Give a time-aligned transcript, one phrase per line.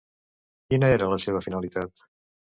[0.73, 2.03] Quina era la seva finalitat?